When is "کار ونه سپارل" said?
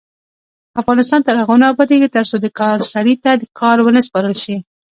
3.61-4.35